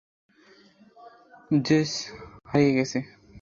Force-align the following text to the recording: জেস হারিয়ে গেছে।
জেস 1.65 1.91
হারিয়ে 2.49 2.73
গেছে। 2.77 2.97